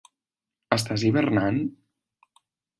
Estàs 0.77 1.05
hivernant? 1.09 1.63